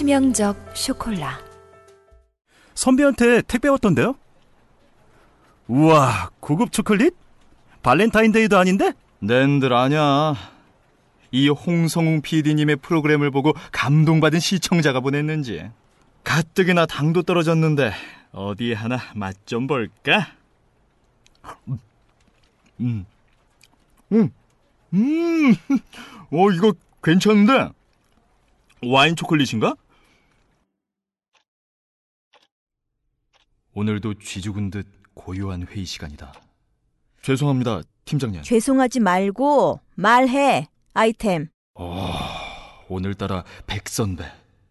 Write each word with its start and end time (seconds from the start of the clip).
치명적 0.00 0.72
쇼콜라. 0.74 1.38
선배한테 2.74 3.40
택배 3.40 3.68
왔던데요? 3.68 4.14
우와, 5.68 6.28
고급 6.38 6.70
초콜릿? 6.70 7.14
발렌타인데이도 7.82 8.58
아닌데? 8.58 8.92
낸들 9.20 9.72
아냐. 9.72 10.34
이 11.30 11.48
홍성웅 11.48 12.20
PD님의 12.20 12.76
프로그램을 12.76 13.30
보고 13.30 13.54
감동받은 13.72 14.38
시청자가 14.38 15.00
보냈는지. 15.00 15.70
가뜩이나 16.24 16.84
당도 16.84 17.22
떨어졌는데 17.22 17.92
어디 18.32 18.74
하나 18.74 18.98
맛 19.14 19.34
좀 19.46 19.66
볼까? 19.66 20.26
음, 21.68 21.78
음, 22.80 23.06
음, 24.12 24.30
음. 24.92 25.54
어 26.30 26.50
이거 26.50 26.74
괜찮은데? 27.02 27.70
와인 28.84 29.16
초콜릿인가? 29.16 29.74
오늘도 33.76 34.14
쥐 34.20 34.40
죽은 34.40 34.70
듯 34.70 34.86
고요한 35.12 35.66
회의 35.68 35.84
시간이다. 35.84 36.32
죄송합니다, 37.20 37.82
팀장님. 38.06 38.40
죄송하지 38.42 39.00
말고 39.00 39.80
말해. 39.96 40.66
아이템. 40.94 41.48
어, 41.74 42.10
오늘따라 42.88 43.44
백선배, 43.66 44.24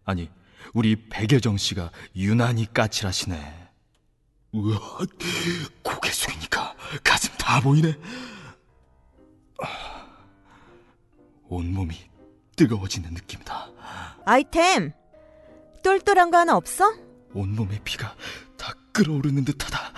아니, 0.04 0.28
우리 0.74 0.96
백여정 1.08 1.56
씨가 1.56 1.92
유난히 2.16 2.66
까칠하시네. 2.74 3.68
우와, 4.50 4.76
고개 5.84 6.10
숙이니까 6.10 6.74
가슴 7.04 7.32
다 7.38 7.60
보이네. 7.60 7.94
아, 9.62 10.08
온몸이 11.48 11.94
뜨거워지는 12.56 13.10
느낌이다. 13.14 13.70
아이템. 14.24 14.90
똘똘한 15.84 16.32
거 16.32 16.38
하나 16.38 16.56
없어? 16.56 16.92
온몸의 17.34 17.82
피가 17.84 18.08
다 18.08 18.16
끓어오르는 18.96 19.44
듯하다. 19.44 19.92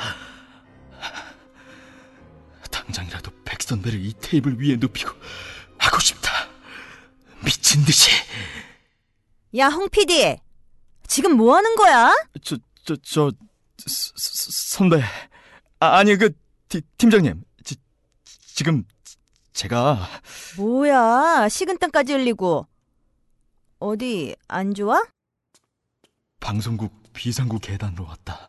당장이라도 2.72 3.30
백선배를 3.44 4.04
이 4.04 4.12
테이블 4.20 4.60
위에 4.60 4.74
눕히고 4.76 5.12
하고 5.78 6.00
싶다. 6.00 6.30
미친 7.44 7.84
듯이. 7.84 8.10
야, 9.56 9.68
홍 9.68 9.88
PD. 9.88 10.38
지금 11.06 11.36
뭐 11.36 11.54
하는 11.54 11.76
거야? 11.76 12.12
저, 12.42 12.56
저, 12.84 12.96
저, 12.96 13.30
서, 13.86 14.12
서, 14.16 14.50
선배. 14.76 15.00
아, 15.78 15.98
아니, 15.98 16.16
그, 16.16 16.32
티, 16.68 16.80
팀장님. 16.98 17.44
지, 17.62 17.76
지금, 18.24 18.84
제가. 19.52 20.08
뭐야, 20.56 21.48
식은땀까지 21.48 22.14
흘리고. 22.14 22.66
어디, 23.78 24.34
안 24.48 24.74
좋아? 24.74 25.00
방송국 26.40 27.12
비상구 27.12 27.60
계단으로 27.60 28.04
왔다. 28.04 28.47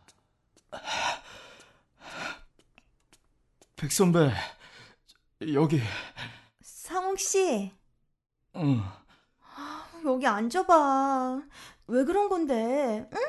백선배, 3.79 4.33
여기. 5.53 5.81
상홍 6.61 7.15
씨, 7.15 7.71
응. 8.57 8.83
여기 10.03 10.27
앉아봐. 10.27 11.41
왜 11.87 12.03
그런 12.03 12.27
건데? 12.27 13.09
응? 13.13 13.19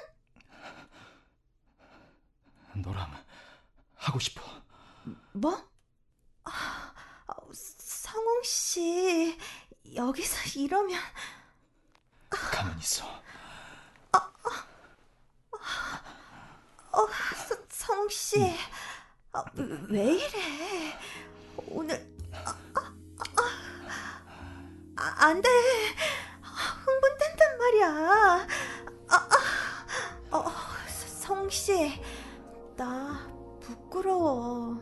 너랑 2.83 3.17
하고 3.95 4.19
싶어. 4.19 4.43
뭐? 5.33 5.71
아, 6.43 6.93
상홍 7.53 8.43
씨, 8.43 9.39
여기서 9.95 10.59
이러면 10.59 11.01
가만히 12.29 12.81
있어. 12.81 13.07
어, 16.93 17.07
서, 17.47 17.57
성웅 17.69 18.09
씨, 18.09 18.43
아, 18.43 18.57
왜 19.89 20.15
이래? 20.15 20.99
오늘 21.69 22.05
아, 22.33 22.55
아, 22.75 22.93
아, 24.97 25.27
안 25.27 25.41
돼. 25.41 25.49
흥분된단 26.43 27.59
말이야. 27.59 27.89
아, 29.09 29.17
아, 30.31 30.37
어, 30.37 30.53
성웅 30.89 31.49
씨, 31.51 32.03
나 32.77 33.27
부끄러워. 33.61 34.81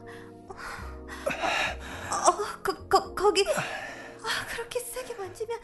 어, 2.11 2.63
거, 2.63 2.89
거, 2.89 3.15
거기 3.15 3.45
아, 3.49 4.47
그렇게 4.51 4.81
세게 4.81 5.15
만지면 5.15 5.59